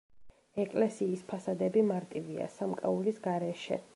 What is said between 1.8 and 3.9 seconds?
მარტივია, სამკაულის გარეშე.